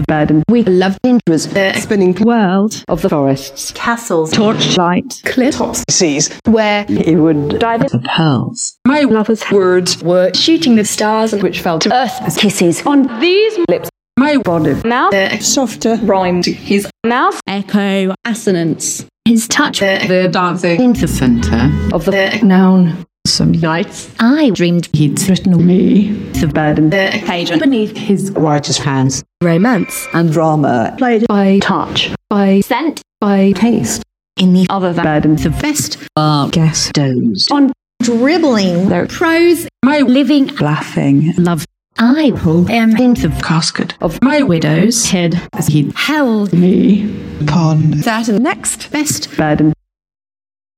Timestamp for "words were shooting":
9.50-10.76